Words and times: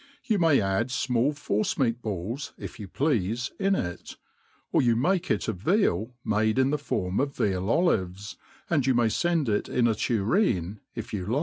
You 0.25 0.39
may 0.39 0.59
add 0.59 0.87
fmall 0.87 1.37
force 1.37 1.75
nieac 1.75 2.01
balls, 2.01 2.53
if 2.57 2.79
you 2.79 2.87
ploafe, 2.87 3.51
in 3.59 3.75
it 3.75 4.15
\ 4.43 4.71
or 4.71 4.81
you 4.81 4.95
make 4.95 5.29
it 5.29 5.41
df 5.41 5.53
veal 5.57 6.15
made 6.25 6.57
in 6.57 6.71
the 6.71 6.79
form 6.79 7.19
of 7.19 7.35
veal 7.35 7.69
olives 7.69 8.35
3 8.69 8.77
and 8.77 8.87
you 8.87 8.95
may 8.95 9.09
fend 9.09 9.47
it 9.47 9.69
ih 9.69 9.87
a 9.87 9.93
tureenj 9.93 10.79
if 10.95 11.13
you 11.13 11.27